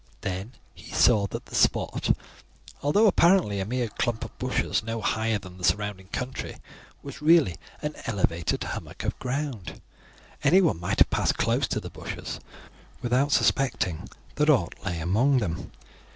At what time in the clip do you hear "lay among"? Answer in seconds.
14.83-15.37